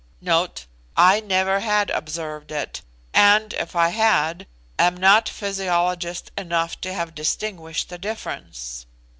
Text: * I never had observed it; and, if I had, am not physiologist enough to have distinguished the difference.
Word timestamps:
* 0.53 0.95
I 0.97 1.19
never 1.19 1.59
had 1.59 1.91
observed 1.91 2.51
it; 2.51 2.81
and, 3.13 3.53
if 3.53 3.75
I 3.75 3.89
had, 3.89 4.47
am 4.79 4.97
not 4.97 5.29
physiologist 5.29 6.31
enough 6.35 6.81
to 6.81 6.91
have 6.91 7.13
distinguished 7.13 7.89
the 7.89 7.99
difference. 7.99 8.87